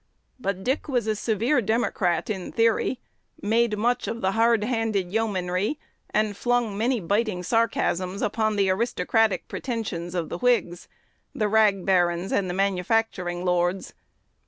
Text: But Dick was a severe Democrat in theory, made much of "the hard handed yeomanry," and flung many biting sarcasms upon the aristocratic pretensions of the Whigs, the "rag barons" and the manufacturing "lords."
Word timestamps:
But 0.39 0.63
Dick 0.63 0.87
was 0.87 1.05
a 1.05 1.15
severe 1.15 1.61
Democrat 1.61 2.27
in 2.27 2.51
theory, 2.51 2.99
made 3.39 3.77
much 3.77 4.07
of 4.07 4.19
"the 4.19 4.31
hard 4.31 4.63
handed 4.63 5.11
yeomanry," 5.11 5.77
and 6.09 6.35
flung 6.35 6.75
many 6.75 6.99
biting 6.99 7.43
sarcasms 7.43 8.23
upon 8.23 8.55
the 8.55 8.71
aristocratic 8.71 9.47
pretensions 9.47 10.15
of 10.15 10.29
the 10.29 10.39
Whigs, 10.39 10.87
the 11.35 11.47
"rag 11.47 11.85
barons" 11.85 12.31
and 12.31 12.49
the 12.49 12.53
manufacturing 12.55 13.45
"lords." 13.45 13.93